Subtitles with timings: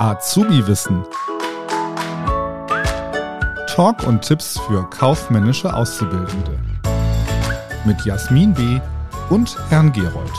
[0.00, 1.04] Azubi-Wissen.
[3.66, 6.58] Talk und Tipps für kaufmännische Auszubildende.
[7.84, 8.80] Mit Jasmin B.
[9.28, 10.32] und Herrn Gerold.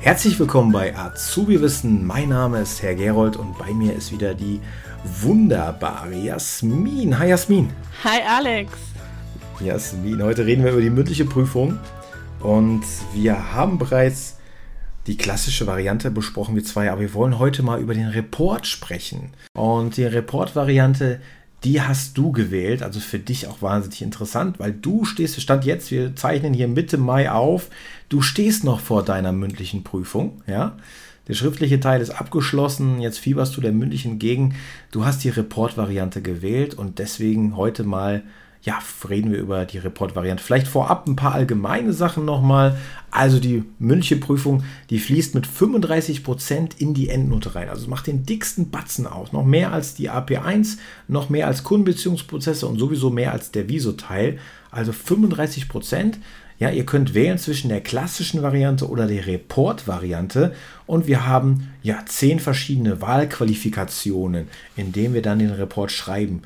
[0.00, 2.04] Herzlich willkommen bei Azubi-Wissen.
[2.04, 4.60] Mein Name ist Herr Gerold und bei mir ist wieder die
[5.04, 7.16] wunderbare Jasmin.
[7.20, 7.70] Hi Jasmin.
[8.02, 8.72] Hi Alex.
[9.60, 11.78] Jasmin, heute reden wir über die mündliche Prüfung
[12.40, 12.82] und
[13.14, 14.34] wir haben bereits
[15.06, 19.30] die klassische Variante besprochen, wir zwei, aber wir wollen heute mal über den Report sprechen.
[19.52, 21.20] Und die Report-Variante,
[21.64, 25.90] die hast du gewählt, also für dich auch wahnsinnig interessant, weil du stehst, Stand jetzt,
[25.90, 27.68] wir zeichnen hier Mitte Mai auf,
[28.08, 30.76] du stehst noch vor deiner mündlichen Prüfung, ja.
[31.28, 34.56] Der schriftliche Teil ist abgeschlossen, jetzt fieberst du der mündlichen entgegen.
[34.90, 38.24] Du hast die Report-Variante gewählt und deswegen heute mal
[38.64, 40.42] ja, reden wir über die Report-Variante.
[40.42, 42.78] Vielleicht vorab ein paar allgemeine Sachen nochmal.
[43.10, 47.68] Also die Münche-Prüfung, die fließt mit 35% in die Endnote rein.
[47.68, 49.32] Also macht den dicksten Batzen aus.
[49.32, 54.38] Noch mehr als die AP1, noch mehr als Kundenbeziehungsprozesse und sowieso mehr als der Viso-Teil.
[54.70, 56.14] Also 35%.
[56.60, 60.54] Ja, ihr könnt wählen zwischen der klassischen Variante oder der Report-Variante.
[60.86, 66.42] Und wir haben ja zehn verschiedene Wahlqualifikationen, in denen wir dann den Report schreiben.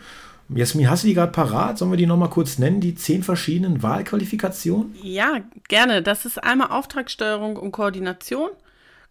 [0.49, 1.79] Jasmin, hast du die gerade parat?
[1.79, 4.95] Sollen wir die nochmal kurz nennen, die zehn verschiedenen Wahlqualifikationen?
[5.03, 6.03] Ja, gerne.
[6.03, 8.51] Das ist einmal Auftragssteuerung und Koordination,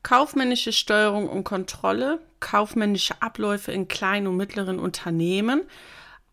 [0.01, 5.63] kaufmännische Steuerung und Kontrolle, kaufmännische Abläufe in kleinen und mittleren Unternehmen,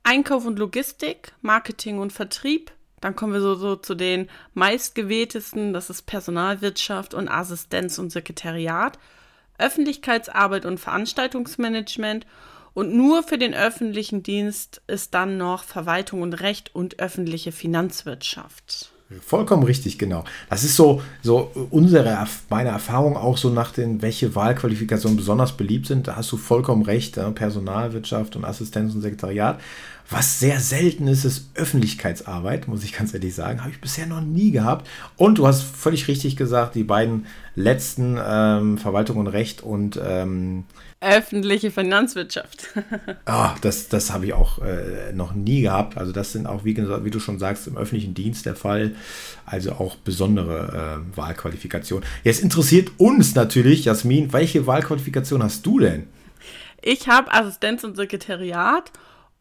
[0.05, 2.71] Einkauf und Logistik, Marketing und Vertrieb.
[3.01, 9.01] Dann kommen wir so, so zu den meistgewähltesten, das ist Personalwirtschaft und Assistenz und Sekretariat,
[9.59, 12.27] Öffentlichkeitsarbeit und Veranstaltungsmanagement
[12.75, 18.93] und nur für den öffentlichen Dienst ist dann noch Verwaltung und Recht und öffentliche Finanzwirtschaft.
[19.21, 20.25] Vollkommen richtig, genau.
[20.49, 25.87] Das ist so, so unsere, meine Erfahrung auch so nach den, welche Wahlqualifikationen besonders beliebt
[25.87, 26.09] sind.
[26.09, 27.19] Da hast du vollkommen recht.
[27.35, 29.61] Personalwirtschaft und Assistenz und Sekretariat.
[30.11, 33.61] Was sehr selten ist, ist Öffentlichkeitsarbeit, muss ich ganz ehrlich sagen.
[33.61, 34.89] Habe ich bisher noch nie gehabt.
[35.17, 40.65] Und du hast völlig richtig gesagt, die beiden letzten ähm, Verwaltung und Recht und ähm,
[41.03, 42.69] öffentliche Finanzwirtschaft.
[43.27, 45.99] ah, das, das habe ich auch äh, noch nie gehabt.
[45.99, 48.95] Also das sind auch, wie, wie, du schon sagst, im öffentlichen Dienst der Fall.
[49.45, 52.09] Also auch besondere äh, Wahlqualifikationen.
[52.25, 56.07] Jetzt interessiert uns natürlich, Jasmin, welche Wahlqualifikation hast du denn?
[56.81, 58.91] Ich habe Assistenz und Sekretariat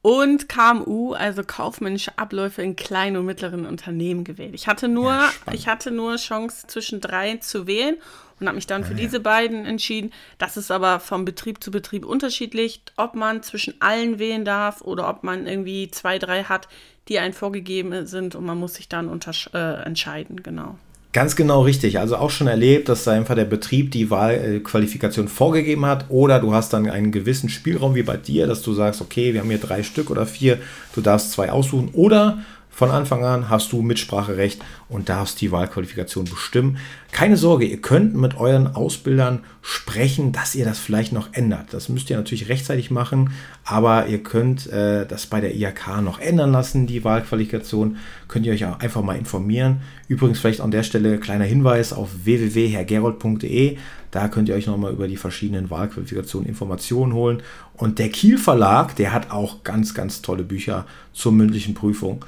[0.01, 4.53] und KMU, also kaufmännische Abläufe in kleinen und mittleren Unternehmen gewählt.
[4.55, 7.97] Ich hatte nur, ja, ich hatte nur Chance zwischen drei zu wählen
[8.41, 9.03] und habe mich dann für ah, ja.
[9.03, 10.11] diese beiden entschieden.
[10.37, 15.07] Das ist aber vom Betrieb zu Betrieb unterschiedlich, ob man zwischen allen wählen darf oder
[15.07, 16.67] ob man irgendwie zwei, drei hat,
[17.07, 19.09] die einen vorgegeben sind und man muss sich dann
[19.53, 20.77] äh, entscheiden, genau.
[21.13, 21.99] Ganz genau richtig.
[21.99, 26.53] Also auch schon erlebt, dass da einfach der Betrieb die Wahlqualifikation vorgegeben hat oder du
[26.53, 29.57] hast dann einen gewissen Spielraum wie bei dir, dass du sagst, okay, wir haben hier
[29.57, 30.59] drei Stück oder vier,
[30.95, 32.39] du darfst zwei aussuchen oder
[32.73, 36.77] von Anfang an hast du Mitspracherecht und darfst die Wahlqualifikation bestimmen.
[37.11, 41.73] Keine Sorge, ihr könnt mit euren Ausbildern sprechen, dass ihr das vielleicht noch ändert.
[41.73, 43.31] Das müsst ihr natürlich rechtzeitig machen,
[43.65, 47.97] aber ihr könnt äh, das bei der IHK noch ändern lassen, die Wahlqualifikation.
[48.29, 49.81] Könnt ihr euch auch einfach mal informieren.
[50.07, 53.77] Übrigens vielleicht an der Stelle kleiner Hinweis auf www.hergerold.de.
[54.11, 57.43] Da könnt ihr euch nochmal über die verschiedenen Wahlqualifikationen Informationen holen.
[57.73, 62.25] Und der Kiel Verlag, der hat auch ganz, ganz tolle Bücher zur mündlichen Prüfung.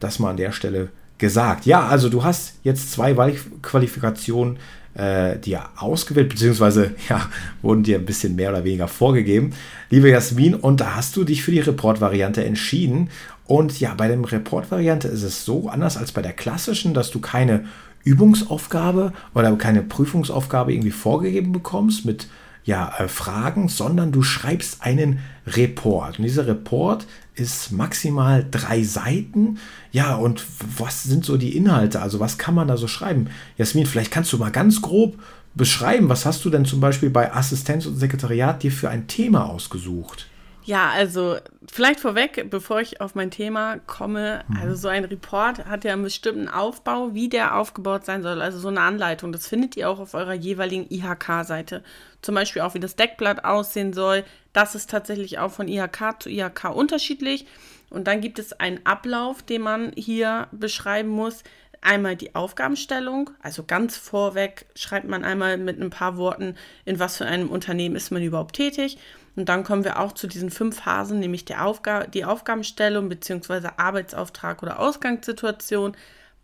[0.00, 1.66] Das mal an der Stelle gesagt.
[1.66, 4.58] Ja, also du hast jetzt zwei Wahlqualifikationen
[4.94, 7.28] äh, dir ausgewählt, beziehungsweise ja,
[7.62, 9.52] wurden dir ein bisschen mehr oder weniger vorgegeben.
[9.90, 13.10] Liebe Jasmin, und da hast du dich für die Report-Variante entschieden.
[13.46, 17.20] Und ja, bei der Report-Variante ist es so, anders als bei der klassischen, dass du
[17.20, 17.64] keine
[18.04, 22.28] Übungsaufgabe oder keine Prüfungsaufgabe irgendwie vorgegeben bekommst mit
[22.64, 26.18] ja, äh, Fragen, sondern du schreibst einen Report.
[26.18, 29.58] Und dieser Report ist maximal drei Seiten.
[29.92, 30.44] Ja, und
[30.78, 32.00] was sind so die Inhalte?
[32.00, 33.28] Also was kann man da so schreiben?
[33.58, 35.18] Jasmin, vielleicht kannst du mal ganz grob
[35.54, 39.46] beschreiben, was hast du denn zum Beispiel bei Assistenz und Sekretariat dir für ein Thema
[39.46, 40.26] ausgesucht?
[40.66, 41.36] Ja, also
[41.70, 44.56] vielleicht vorweg, bevor ich auf mein Thema komme, mhm.
[44.56, 48.58] also so ein Report hat ja einen bestimmten Aufbau, wie der aufgebaut sein soll, also
[48.58, 49.30] so eine Anleitung.
[49.30, 51.84] Das findet ihr auch auf eurer jeweiligen IHK-Seite.
[52.20, 54.24] Zum Beispiel auch, wie das Deckblatt aussehen soll.
[54.52, 57.46] Das ist tatsächlich auch von IHK zu IHK unterschiedlich.
[57.88, 61.44] Und dann gibt es einen Ablauf, den man hier beschreiben muss.
[61.86, 67.18] Einmal die Aufgabenstellung, also ganz vorweg schreibt man einmal mit ein paar Worten, in was
[67.18, 68.98] für einem Unternehmen ist man überhaupt tätig.
[69.36, 73.68] Und dann kommen wir auch zu diesen fünf Phasen, nämlich der Aufga die Aufgabenstellung bzw.
[73.76, 75.96] Arbeitsauftrag oder Ausgangssituation,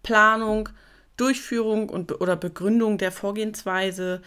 [0.05, 0.69] Planung,
[1.17, 4.23] Durchführung und, oder Begründung der Vorgehensweise,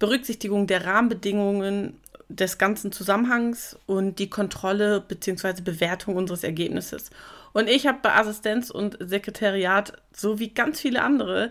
[0.00, 5.60] Berücksichtigung der Rahmenbedingungen des ganzen Zusammenhangs und die Kontrolle bzw.
[5.62, 7.10] Bewertung unseres Ergebnisses.
[7.56, 11.50] Und ich habe bei Assistenz und Sekretariat, so wie ganz viele andere,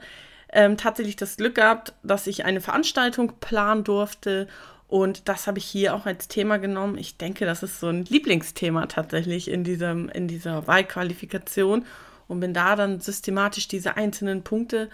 [0.54, 4.48] ähm, tatsächlich das Glück gehabt, dass ich eine Veranstaltung planen durfte.
[4.88, 7.00] Und das habe ich hier auch als Thema genommen.
[7.00, 11.88] Ich denke, das ist so ein Lieblingsthema tatsächlich in, diesem, in dieser Wahlqualifikation
[12.28, 14.92] und bin da dann systematisch diese einzelnen Punkte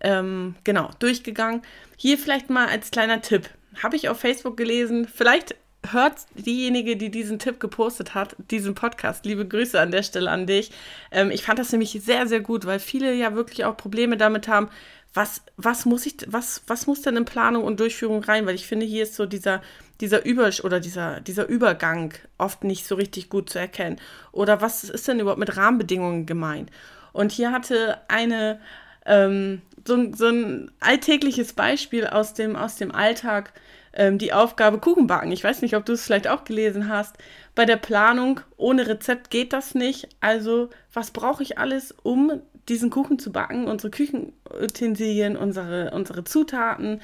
[0.00, 1.60] ähm, genau durchgegangen.
[1.98, 3.50] Hier vielleicht mal als kleiner Tipp.
[3.82, 5.06] Habe ich auf Facebook gelesen.
[5.06, 5.54] Vielleicht
[5.92, 9.24] hört diejenige, die diesen Tipp gepostet hat, diesen Podcast.
[9.24, 10.70] Liebe Grüße an der Stelle an dich.
[11.10, 14.48] Ähm, ich fand das nämlich sehr, sehr gut, weil viele ja wirklich auch Probleme damit
[14.48, 14.68] haben,
[15.14, 18.46] was, was muss ich, was, was muss denn in Planung und Durchführung rein?
[18.46, 19.62] Weil ich finde, hier ist so dieser,
[20.00, 23.98] dieser Über oder dieser, dieser Übergang oft nicht so richtig gut zu erkennen.
[24.32, 26.70] Oder was ist denn überhaupt mit Rahmenbedingungen gemeint?
[27.12, 28.60] Und hier hatte eine
[29.06, 33.52] ähm, so, so ein alltägliches Beispiel aus dem, aus dem Alltag
[33.96, 35.32] ähm, die Aufgabe Kuchenbacken.
[35.32, 37.16] Ich weiß nicht, ob du es vielleicht auch gelesen hast.
[37.54, 40.08] Bei der Planung ohne Rezept geht das nicht.
[40.20, 43.66] Also, was brauche ich alles, um diesen Kuchen zu backen?
[43.66, 47.00] Unsere Küchenutensilien, unsere, unsere Zutaten.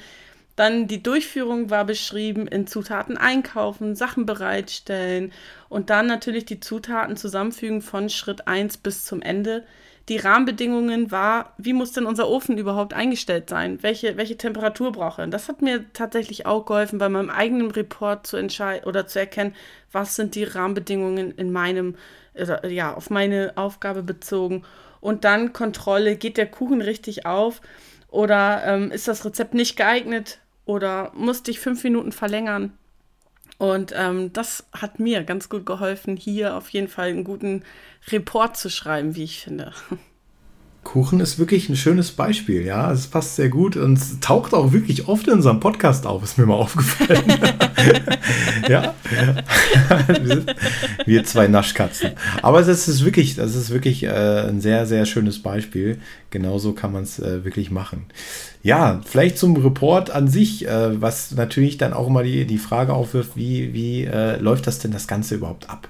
[0.55, 5.33] Dann die Durchführung war beschrieben, in Zutaten einkaufen, Sachen bereitstellen
[5.67, 9.63] und dann natürlich die Zutaten zusammenfügen von Schritt 1 bis zum Ende
[10.09, 13.81] die Rahmenbedingungen war, wie muss denn unser Ofen überhaupt eingestellt sein?
[13.81, 15.27] Welche, welche Temperatur braucht er?
[15.27, 19.55] Das hat mir tatsächlich auch geholfen, bei meinem eigenen Report zu entscheiden oder zu erkennen,
[19.91, 21.95] was sind die Rahmenbedingungen in meinem,
[22.67, 24.63] ja, auf meine Aufgabe bezogen.
[24.99, 27.61] Und dann Kontrolle, geht der Kuchen richtig auf?
[28.09, 30.39] Oder ähm, ist das Rezept nicht geeignet?
[30.65, 32.77] Oder musste ich fünf Minuten verlängern?
[33.57, 37.63] Und ähm, das hat mir ganz gut geholfen, hier auf jeden Fall einen guten
[38.11, 39.73] Report zu schreiben, wie ich finde.
[40.83, 42.91] Kuchen ist wirklich ein schönes Beispiel, ja.
[42.91, 46.45] Es passt sehr gut und taucht auch wirklich oft in unserem Podcast auf, ist mir
[46.45, 47.23] mal aufgefallen.
[48.69, 48.93] ja.
[51.05, 52.11] Wir zwei Naschkatzen.
[52.41, 55.99] Aber es ist wirklich, das ist wirklich äh, ein sehr, sehr schönes Beispiel.
[56.29, 58.05] Genauso kann man es äh, wirklich machen.
[58.61, 62.93] Ja, vielleicht zum Report an sich, äh, was natürlich dann auch immer die, die Frage
[62.93, 65.87] aufwirft, wie, wie äh, läuft das denn das Ganze überhaupt ab?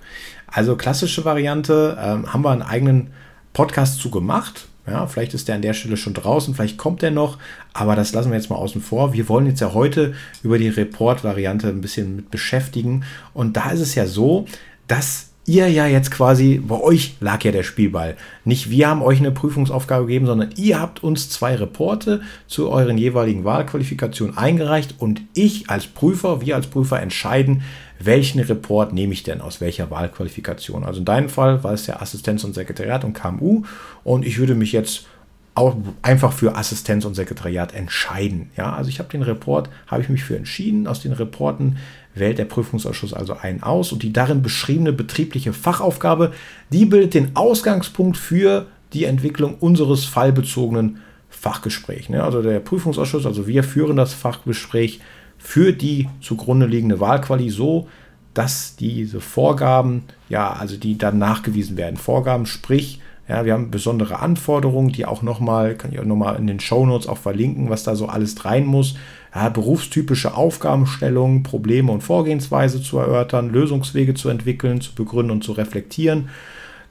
[0.48, 3.10] Also klassische Variante, ähm, haben wir einen eigenen
[3.54, 7.12] Podcast zu gemacht ja, vielleicht ist der an der Stelle schon draußen, vielleicht kommt der
[7.12, 7.38] noch,
[7.74, 9.13] aber das lassen wir jetzt mal außen vor.
[9.13, 10.13] Wir wollen jetzt ja heute
[10.44, 13.06] über die Report-Variante ein bisschen mit beschäftigen.
[13.33, 14.45] Und da ist es ja so,
[14.88, 18.16] dass ihr ja jetzt quasi, bei euch lag ja der Spielball.
[18.45, 22.98] Nicht wir haben euch eine Prüfungsaufgabe gegeben, sondern ihr habt uns zwei Reporte zu euren
[22.98, 27.63] jeweiligen Wahlqualifikationen eingereicht und ich als Prüfer, wir als Prüfer entscheiden,
[28.00, 30.84] welchen Report nehme ich denn aus welcher Wahlqualifikation.
[30.84, 33.63] Also in deinem Fall war es ja Assistenz und Sekretariat und KMU
[34.04, 35.06] und ich würde mich jetzt
[35.55, 38.50] auch einfach für Assistenz und Sekretariat entscheiden.
[38.57, 40.88] Ja, also ich habe den Report, habe ich mich für entschieden.
[40.88, 41.77] Aus den Reporten
[42.15, 46.31] wählt der Prüfungsausschuss also einen aus und die darin beschriebene betriebliche Fachaufgabe,
[46.71, 52.09] die bildet den Ausgangspunkt für die Entwicklung unseres fallbezogenen Fachgesprächs.
[52.11, 55.01] Also der Prüfungsausschuss, also wir führen das Fachgespräch
[55.38, 57.88] für die zugrunde liegende Wahlquali so,
[58.33, 61.97] dass diese Vorgaben, ja, also die dann nachgewiesen werden.
[61.97, 66.48] Vorgaben, sprich, ja, wir haben besondere Anforderungen, die auch nochmal, kann ich auch nochmal in
[66.48, 68.96] den Shownotes auch verlinken, was da so alles rein muss.
[69.34, 75.53] Ja, berufstypische Aufgabenstellungen, Probleme und Vorgehensweise zu erörtern, Lösungswege zu entwickeln, zu begründen und zu
[75.53, 76.30] reflektieren.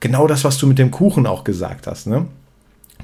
[0.01, 2.07] Genau das, was du mit dem Kuchen auch gesagt hast.
[2.07, 2.27] Ne?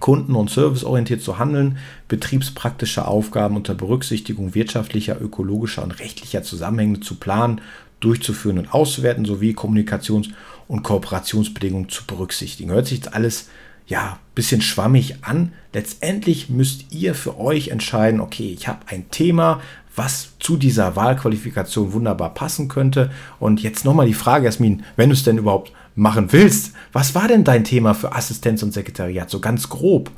[0.01, 7.17] kunden- und serviceorientiert zu handeln, betriebspraktische Aufgaben unter Berücksichtigung wirtschaftlicher, ökologischer und rechtlicher Zusammenhänge zu
[7.17, 7.61] planen,
[8.01, 10.31] durchzuführen und auszuwerten, sowie Kommunikations-
[10.69, 12.71] und Kooperationsbedingungen zu berücksichtigen.
[12.71, 13.49] Hört sich jetzt alles
[13.87, 15.53] ja bisschen schwammig an.
[15.73, 19.61] Letztendlich müsst ihr für euch entscheiden, okay, ich habe ein Thema,
[19.97, 23.11] was zu dieser Wahlqualifikation wunderbar passen könnte.
[23.41, 26.73] Und jetzt nochmal die Frage, Jasmin, wenn du es denn überhaupt machen willst.
[26.93, 30.11] Was war denn dein Thema für Assistenz und Sekretariat, so ganz grob?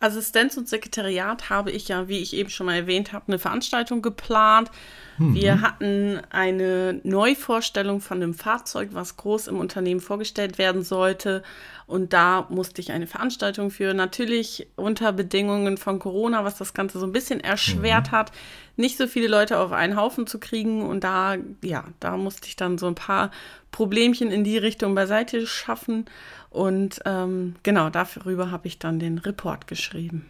[0.00, 4.02] Assistenz und Sekretariat habe ich ja, wie ich eben schon mal erwähnt habe, eine Veranstaltung
[4.02, 4.70] geplant.
[5.18, 5.34] Mhm.
[5.34, 11.42] Wir hatten eine Neuvorstellung von einem Fahrzeug, was groß im Unternehmen vorgestellt werden sollte.
[11.86, 13.96] Und da musste ich eine Veranstaltung führen.
[13.96, 18.16] Natürlich unter Bedingungen von Corona, was das Ganze so ein bisschen erschwert mhm.
[18.16, 18.32] hat,
[18.76, 20.82] nicht so viele Leute auf einen Haufen zu kriegen.
[20.82, 23.30] Und da, ja, da musste ich dann so ein paar
[23.72, 26.06] Problemchen in die Richtung beiseite schaffen.
[26.50, 30.26] Und ähm, genau darüber habe ich dann den Report geschrieben.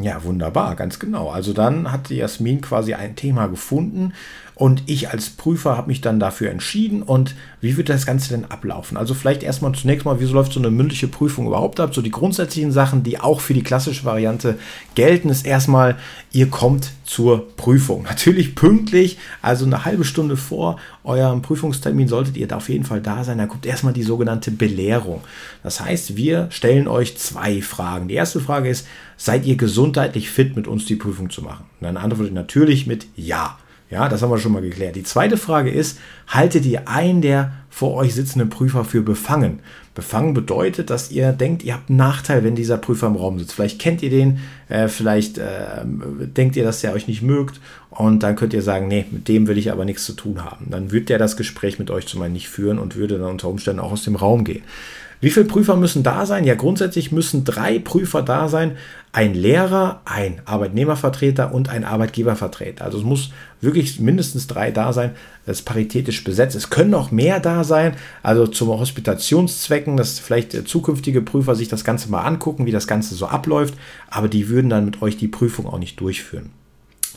[0.00, 1.28] Ja, wunderbar, ganz genau.
[1.30, 4.12] Also dann hat Jasmin quasi ein Thema gefunden
[4.54, 7.02] und ich als Prüfer habe mich dann dafür entschieden.
[7.02, 8.96] Und wie wird das Ganze denn ablaufen?
[8.96, 11.94] Also vielleicht erstmal zunächst mal, wieso läuft so eine mündliche Prüfung überhaupt ab?
[11.94, 14.58] So die grundsätzlichen Sachen, die auch für die klassische Variante
[14.94, 15.96] gelten, ist erstmal,
[16.32, 18.02] ihr kommt zur Prüfung.
[18.08, 23.00] Natürlich pünktlich, also eine halbe Stunde vor eurem Prüfungstermin solltet ihr da auf jeden Fall
[23.00, 23.38] da sein.
[23.38, 25.22] Da kommt erstmal die sogenannte Belehrung.
[25.62, 28.08] Das heißt, wir stellen euch zwei Fragen.
[28.08, 28.86] Die erste Frage ist,
[29.22, 31.64] seid ihr gesundheitlich fit, mit uns die Prüfung zu machen?
[31.80, 33.56] Und dann ihr natürlich mit Ja.
[33.88, 34.96] Ja, das haben wir schon mal geklärt.
[34.96, 39.60] Die zweite Frage ist, haltet ihr einen der vor euch sitzenden Prüfer für befangen?
[39.94, 43.52] Befangen bedeutet, dass ihr denkt, ihr habt einen Nachteil, wenn dieser Prüfer im Raum sitzt.
[43.52, 47.60] Vielleicht kennt ihr den, äh, vielleicht äh, denkt ihr, dass er euch nicht mögt
[47.90, 50.68] und dann könnt ihr sagen, nee, mit dem will ich aber nichts zu tun haben.
[50.70, 53.80] Dann wird der das Gespräch mit euch zumal nicht führen und würde dann unter Umständen
[53.80, 54.62] auch aus dem Raum gehen.
[55.22, 56.44] Wie viele Prüfer müssen da sein?
[56.44, 58.76] Ja, grundsätzlich müssen drei Prüfer da sein.
[59.12, 62.84] Ein Lehrer, ein Arbeitnehmervertreter und ein Arbeitgebervertreter.
[62.84, 65.12] Also es muss wirklich mindestens drei da sein.
[65.46, 66.56] Das ist paritätisch besetzt.
[66.56, 67.94] Es können noch mehr da sein.
[68.24, 73.14] Also zum Hospitationszwecken, dass vielleicht zukünftige Prüfer sich das Ganze mal angucken, wie das Ganze
[73.14, 73.74] so abläuft.
[74.10, 76.50] Aber die würden dann mit euch die Prüfung auch nicht durchführen.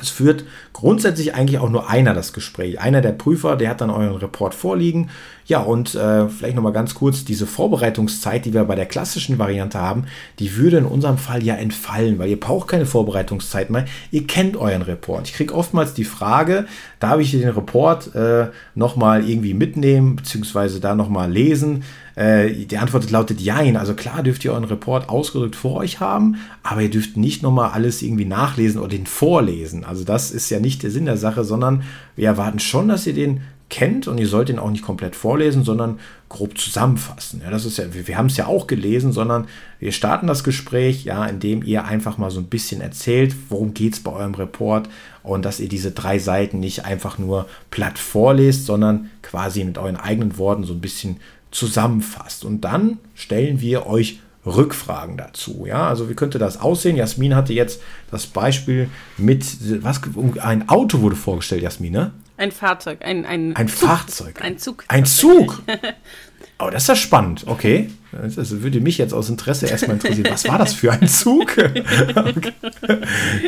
[0.02, 2.82] Es führt grundsätzlich eigentlich auch nur einer das Gespräch.
[2.82, 5.10] Einer der Prüfer, der hat dann euren Report vorliegen.
[5.46, 9.80] Ja, und äh, vielleicht nochmal ganz kurz, diese Vorbereitungszeit, die wir bei der klassischen Variante
[9.80, 10.06] haben,
[10.40, 13.86] die würde in unserem Fall ja entfallen, weil ihr braucht keine Vorbereitungszeit mehr.
[14.12, 15.28] Ihr kennt euren Report.
[15.28, 16.66] Ich kriege oftmals die Frage,
[17.05, 21.83] darf ich den Report äh, nochmal irgendwie mitnehmen, beziehungsweise da nochmal lesen?
[22.15, 23.77] Äh, die Antwort lautet Jein.
[23.77, 27.71] Also klar dürft ihr euren Report ausgedrückt vor euch haben, aber ihr dürft nicht nochmal
[27.71, 29.83] alles irgendwie nachlesen oder den vorlesen.
[29.83, 31.83] Also das ist ja nicht der Sinn der Sache, sondern
[32.15, 35.63] wir erwarten schon, dass ihr den kennt und ihr sollt ihn auch nicht komplett vorlesen,
[35.63, 37.41] sondern grob zusammenfassen.
[37.43, 39.48] Ja, das ist ja, wir, wir haben es ja auch gelesen, sondern
[39.79, 43.93] wir starten das Gespräch, ja, indem ihr einfach mal so ein bisschen erzählt, worum geht
[43.93, 44.88] es bei eurem Report
[45.24, 49.98] und dass ihr diese drei Seiten nicht einfach nur platt vorlest, sondern quasi mit euren
[49.98, 51.17] eigenen Worten so ein bisschen
[51.51, 52.45] zusammenfasst.
[52.45, 55.65] Und dann stellen wir euch Rückfragen dazu.
[55.67, 56.98] Ja, also wie könnte das aussehen?
[56.98, 57.81] Jasmin hatte jetzt
[58.12, 59.43] das Beispiel mit
[59.84, 60.01] was
[60.39, 62.12] ein Auto wurde vorgestellt, Jasmin, ne?
[62.38, 63.88] Ein Fahrzeug, ein ein, ein Zug.
[63.88, 64.84] Fahrzeug, ein Zug.
[64.88, 65.62] Ein Zug.
[66.60, 67.44] Oh, das ist ja spannend.
[67.48, 67.90] Okay.
[68.36, 70.30] Das würde mich jetzt aus Interesse erstmal interessieren.
[70.32, 71.58] Was war das für ein Zug?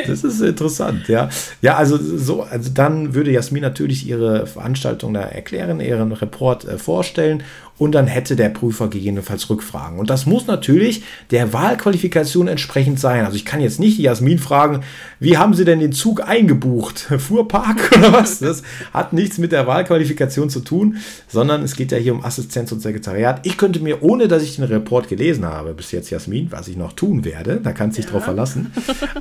[0.07, 1.29] Das ist interessant, ja.
[1.61, 6.77] Ja, also so, also dann würde Jasmin natürlich ihre Veranstaltung da erklären, ihren Report äh,
[6.77, 7.43] vorstellen
[7.77, 9.99] und dann hätte der Prüfer gegebenenfalls Rückfragen.
[9.99, 13.25] Und das muss natürlich der Wahlqualifikation entsprechend sein.
[13.25, 14.81] Also ich kann jetzt nicht Jasmin fragen,
[15.19, 16.99] wie haben Sie denn den Zug eingebucht?
[17.17, 18.39] Fuhrpark oder was?
[18.39, 18.63] Das
[18.93, 22.81] hat nichts mit der Wahlqualifikation zu tun, sondern es geht ja hier um Assistenz und
[22.87, 23.45] Sekretariat.
[23.45, 26.77] Ich könnte mir, ohne dass ich den Report gelesen habe, bis jetzt Jasmin, was ich
[26.77, 28.13] noch tun werde, da kannst du dich ja.
[28.13, 28.71] drauf verlassen,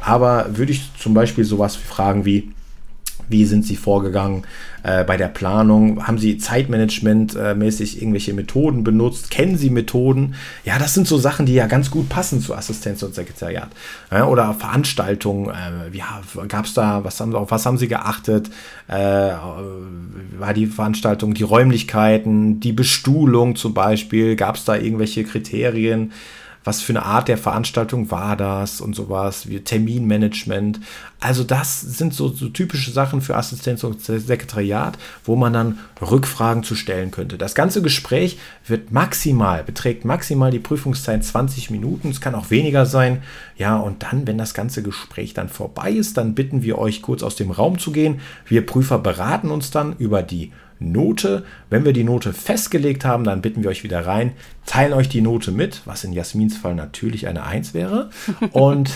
[0.01, 2.51] aber würde ich zum Beispiel sowas fragen wie,
[3.29, 4.45] wie sind Sie vorgegangen
[4.83, 6.07] äh, bei der Planung?
[6.07, 9.31] Haben Sie Zeitmanagement-mäßig äh, irgendwelche Methoden benutzt?
[9.31, 10.35] Kennen Sie Methoden?
[10.65, 13.69] Ja, das sind so Sachen, die ja ganz gut passen zu Assistenz und Sekretariat.
[14.11, 15.51] Ja, oder Veranstaltungen.
[15.51, 18.51] Äh, ja, gab es da, was haben, auf was haben Sie geachtet?
[18.89, 18.95] Äh,
[20.39, 24.37] war die Veranstaltung, die Räumlichkeiten, die Bestuhlung zum Beispiel?
[24.37, 26.13] Gab es da irgendwelche Kriterien?
[26.67, 30.81] Was für eine Art der Veranstaltung war das und sowas, wie Terminmanagement.
[31.21, 36.65] Also das sind so, so typische Sachen für Assistenz und Sekretariat, wo man dann Rückfragen
[36.65, 37.39] zu stellen könnte.
[37.39, 42.11] Das ganze Gespräch wird maximal, beträgt maximal die Prüfungszeit 20 Minuten.
[42.11, 43.23] Es kann auch weniger sein.
[43.57, 47.23] Ja, und dann, wenn das ganze Gespräch dann vorbei ist, dann bitten wir euch kurz
[47.23, 48.21] aus dem Raum zu gehen.
[48.45, 51.45] Wir Prüfer beraten uns dann über die Note.
[51.71, 54.33] Wenn wir die Note festgelegt haben, dann bitten wir euch wieder rein,
[54.67, 58.11] teilen euch die Note mit, was in Jasmins Fall natürlich eine 1 wäre.
[58.53, 58.91] Und,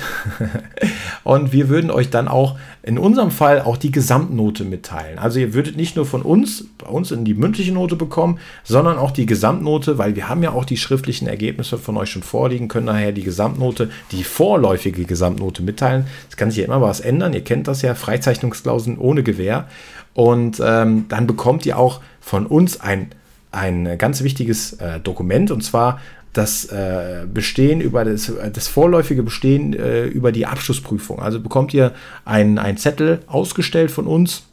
[1.25, 5.19] und wir würden euch dann auch in unserem Fall auch die Gesamtnote mitteilen.
[5.19, 8.99] Also ihr würdet nicht nur von uns, bei uns in die mündliche Note bekommen, sondern
[8.99, 12.69] auch die Gesamtnote, weil wir haben ja auch die schriftlichen Ergebnisse von euch schon vorliegen,
[12.69, 16.07] können daher die Gesamtnote, die vorläufige Gesamtnote mitteilen.
[16.29, 17.33] Es kann sich ja immer was ändern.
[17.33, 19.69] Ihr kennt das ja, Freizeichnungsklauseln ohne Gewähr.
[20.14, 23.11] Und ähm, dann bekommt ihr auch von uns ein,
[23.52, 26.00] ein ganz wichtiges äh, Dokument und zwar
[26.33, 31.21] das äh, Bestehen über das, das vorläufige Bestehen äh, über die Abschlussprüfung.
[31.21, 31.93] Also bekommt ihr
[32.25, 34.45] einen Zettel ausgestellt von uns,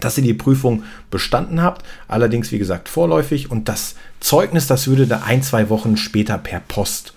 [0.00, 1.84] dass ihr die Prüfung bestanden habt.
[2.08, 3.50] Allerdings, wie gesagt, vorläufig.
[3.50, 7.14] Und das Zeugnis, das würde da ein, zwei Wochen später per Post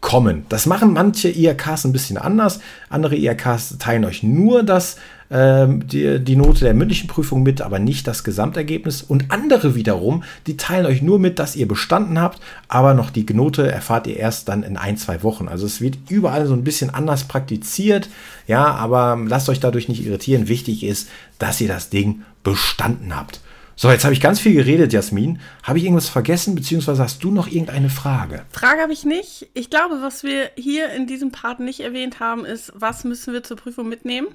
[0.00, 0.44] kommen.
[0.48, 2.60] Das machen manche IRKs ein bisschen anders.
[2.88, 4.96] Andere IRKs teilen euch nur das
[5.28, 9.02] die, die Note der mündlichen Prüfung mit, aber nicht das Gesamtergebnis.
[9.02, 13.26] Und andere wiederum, die teilen euch nur mit, dass ihr bestanden habt, aber noch die
[13.34, 15.48] Note erfahrt ihr erst dann in ein, zwei Wochen.
[15.48, 18.08] Also es wird überall so ein bisschen anders praktiziert.
[18.46, 20.48] Ja, aber lasst euch dadurch nicht irritieren.
[20.48, 23.40] Wichtig ist, dass ihr das Ding bestanden habt.
[23.78, 25.38] So, jetzt habe ich ganz viel geredet, Jasmin.
[25.62, 28.42] Habe ich irgendwas vergessen, beziehungsweise hast du noch irgendeine Frage?
[28.50, 29.48] Frage habe ich nicht.
[29.52, 33.42] Ich glaube, was wir hier in diesem Part nicht erwähnt haben, ist, was müssen wir
[33.42, 34.28] zur Prüfung mitnehmen?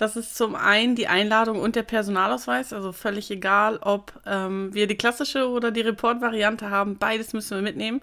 [0.00, 4.86] Das ist zum einen die Einladung und der Personalausweis, also völlig egal, ob ähm, wir
[4.86, 8.00] die klassische oder die Report-Variante haben, beides müssen wir mitnehmen.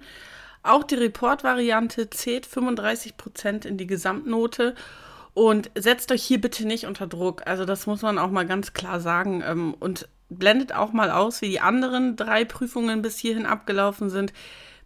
[0.62, 4.76] Auch die Report-Variante zählt 35% in die Gesamtnote
[5.34, 7.42] und setzt euch hier bitte nicht unter Druck.
[7.48, 9.44] Also das muss man auch mal ganz klar sagen.
[9.44, 14.34] Ähm, und blendet auch mal aus, wie die anderen drei Prüfungen bis hierhin abgelaufen sind.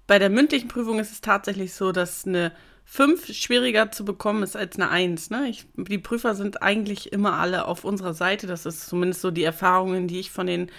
[0.08, 2.53] Bei der mündlichen Prüfung ist es tatsächlich so, dass eine
[2.93, 5.29] 5 schwieriger zu bekommen ist als eine 1.
[5.29, 5.48] Ne?
[5.48, 8.48] Ich, die Prüfer sind eigentlich immer alle auf unserer Seite.
[8.48, 10.69] Das ist zumindest so die Erfahrungen, die ich von den,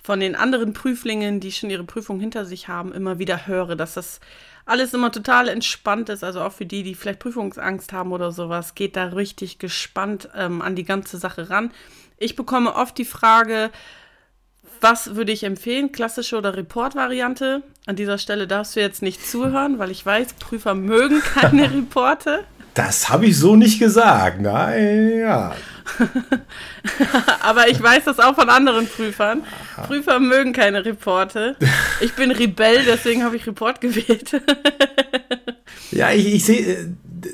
[0.00, 3.94] von den anderen Prüflingen, die schon ihre Prüfung hinter sich haben, immer wieder höre, dass
[3.94, 4.20] das
[4.66, 6.22] alles immer total entspannt ist.
[6.22, 10.62] Also auch für die, die vielleicht Prüfungsangst haben oder sowas, geht da richtig gespannt ähm,
[10.62, 11.72] an die ganze Sache ran.
[12.18, 13.72] Ich bekomme oft die Frage,
[14.80, 15.92] was würde ich empfehlen?
[15.92, 17.62] Klassische oder Report-Variante?
[17.86, 22.44] An dieser Stelle darfst du jetzt nicht zuhören, weil ich weiß, Prüfer mögen keine Reporte.
[22.74, 24.40] Das habe ich so nicht gesagt.
[24.40, 25.54] Nein, ja.
[27.40, 29.42] Aber ich weiß das auch von anderen Prüfern.
[29.76, 29.86] Aha.
[29.86, 31.56] Prüfer mögen keine Reporte.
[32.00, 34.40] Ich bin Rebell, deswegen habe ich Report gewählt.
[35.90, 36.86] ja, ich, ich sehe, äh,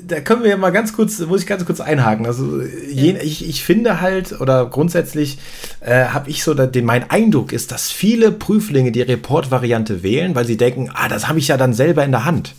[0.07, 2.25] da können wir ja mal ganz kurz, muss ich ganz kurz einhaken.
[2.25, 5.37] Also je, ich, ich finde halt, oder grundsätzlich
[5.81, 10.45] äh, habe ich so den, mein Eindruck ist, dass viele Prüflinge die Report-Variante wählen, weil
[10.45, 12.53] sie denken, ah, das habe ich ja dann selber in der Hand.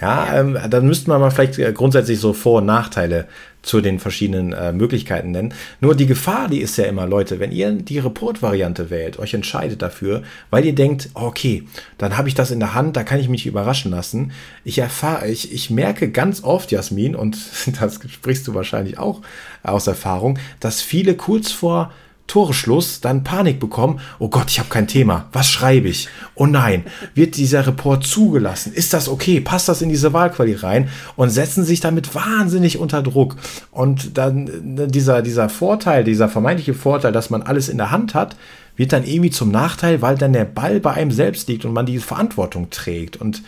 [0.00, 3.26] Ja, ähm, dann müsste man mal vielleicht äh, grundsätzlich so Vor- und Nachteile
[3.62, 5.52] zu den verschiedenen äh, Möglichkeiten nennen.
[5.80, 9.82] Nur die Gefahr, die ist ja immer, Leute, wenn ihr die Report-Variante wählt, euch entscheidet
[9.82, 11.64] dafür, weil ihr denkt, okay,
[11.98, 14.32] dann habe ich das in der Hand, da kann ich mich überraschen lassen.
[14.64, 17.36] Ich erfahre, ich, ich merke ganz oft, Jasmin, und
[17.80, 19.20] das sprichst du wahrscheinlich auch
[19.62, 21.92] aus Erfahrung, dass viele kurz vor
[22.30, 23.98] Toreschluss dann Panik bekommen.
[24.20, 25.26] Oh Gott, ich habe kein Thema.
[25.32, 26.08] Was schreibe ich?
[26.36, 26.84] Oh nein,
[27.14, 28.72] wird dieser Report zugelassen?
[28.72, 29.40] Ist das okay?
[29.40, 30.88] Passt das in diese Wahlquali rein?
[31.16, 33.34] Und setzen sich damit wahnsinnig unter Druck.
[33.72, 38.14] Und dann ne, dieser, dieser Vorteil, dieser vermeintliche Vorteil, dass man alles in der Hand
[38.14, 38.36] hat,
[38.76, 41.84] wird dann irgendwie zum Nachteil, weil dann der Ball bei einem selbst liegt und man
[41.84, 43.16] die Verantwortung trägt.
[43.16, 43.42] Und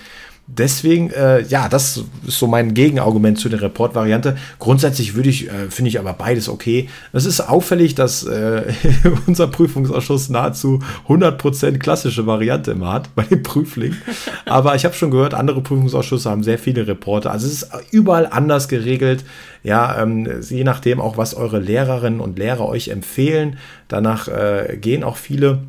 [0.49, 4.37] Deswegen, äh, ja, das ist so mein Gegenargument zu der Report-Variante.
[4.59, 6.89] Grundsätzlich würde ich, äh, finde ich aber beides okay.
[7.13, 8.65] Es ist auffällig, dass äh,
[9.27, 14.03] unser Prüfungsausschuss nahezu 100% klassische Variante immer hat bei den Prüflingen.
[14.45, 17.31] Aber ich habe schon gehört, andere Prüfungsausschüsse haben sehr viele Reporte.
[17.31, 19.25] Also es ist überall anders geregelt.
[19.63, 23.59] Ja, ähm, je nachdem auch, was eure Lehrerinnen und Lehrer euch empfehlen.
[23.87, 25.61] Danach äh, gehen auch viele.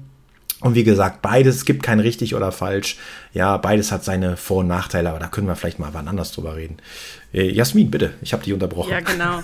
[0.63, 2.97] Und wie gesagt, beides, es gibt kein richtig oder falsch.
[3.33, 6.31] Ja, beides hat seine Vor- und Nachteile, aber da können wir vielleicht mal wann anders
[6.31, 6.77] drüber reden.
[7.33, 8.89] Äh, Jasmin, bitte, ich habe dich unterbrochen.
[8.89, 9.43] Ja, genau.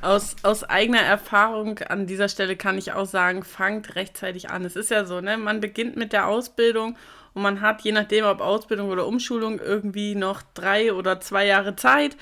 [0.00, 4.64] Aus, aus eigener Erfahrung an dieser Stelle kann ich auch sagen, fangt rechtzeitig an.
[4.64, 5.36] Es ist ja so, ne?
[5.36, 6.96] Man beginnt mit der Ausbildung
[7.34, 11.74] und man hat, je nachdem, ob Ausbildung oder Umschulung, irgendwie noch drei oder zwei Jahre
[11.74, 12.16] Zeit.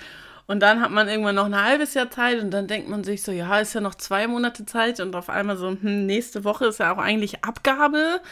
[0.48, 3.22] Und dann hat man irgendwann noch ein halbes Jahr Zeit und dann denkt man sich
[3.22, 6.64] so, ja, ist ja noch zwei Monate Zeit und auf einmal so, hm, nächste Woche
[6.64, 8.22] ist ja auch eigentlich Abgabe.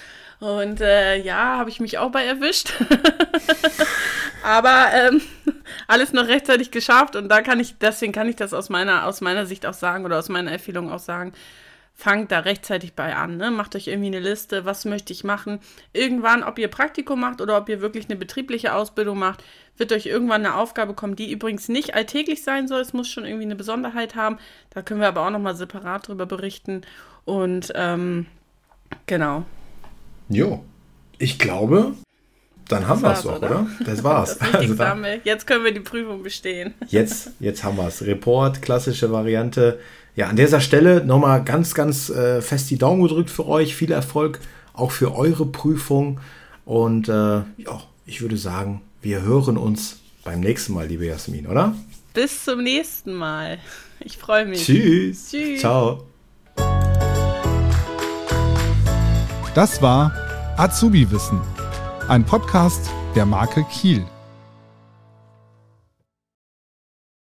[0.40, 2.72] Und äh, ja, habe ich mich auch bei erwischt.
[4.42, 5.20] Aber ähm,
[5.88, 9.20] alles noch rechtzeitig geschafft und da kann ich, deswegen kann ich das aus meiner, aus
[9.20, 11.34] meiner Sicht auch sagen oder aus meiner Empfehlung auch sagen
[11.96, 13.38] fangt da rechtzeitig bei an.
[13.38, 13.50] Ne?
[13.50, 15.60] Macht euch irgendwie eine Liste, was möchte ich machen.
[15.94, 19.42] Irgendwann, ob ihr Praktikum macht oder ob ihr wirklich eine betriebliche Ausbildung macht,
[19.78, 22.82] wird euch irgendwann eine Aufgabe kommen, die übrigens nicht alltäglich sein soll.
[22.82, 24.38] Es muss schon irgendwie eine Besonderheit haben.
[24.70, 26.82] Da können wir aber auch nochmal separat drüber berichten.
[27.24, 28.26] Und ähm,
[29.06, 29.46] genau.
[30.28, 30.64] Jo,
[31.18, 31.94] ich glaube,
[32.68, 33.50] dann haben wir es doch, oder?
[33.50, 33.66] oder?
[33.84, 34.38] Das war's.
[34.52, 36.74] Das also dann, jetzt können wir die Prüfung bestehen.
[36.88, 38.02] Jetzt, jetzt haben wir es.
[38.02, 39.78] Report, klassische Variante.
[40.14, 43.76] Ja, an dieser Stelle nochmal ganz, ganz äh, fest die Daumen gedrückt für euch.
[43.76, 44.40] Viel Erfolg
[44.72, 46.20] auch für eure Prüfung.
[46.64, 51.74] Und äh, ja, ich würde sagen, wir hören uns beim nächsten Mal, liebe Jasmin, oder?
[52.14, 53.58] Bis zum nächsten Mal.
[54.00, 54.64] Ich freue mich.
[54.64, 55.30] Tschüss.
[55.30, 55.60] Tschüss.
[55.60, 56.04] Ciao.
[59.54, 60.12] Das war
[60.56, 61.40] Azubi Wissen,
[62.08, 64.06] ein Podcast der Marke Kiel.